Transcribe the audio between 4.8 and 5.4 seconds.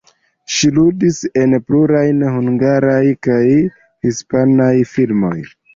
filmoj.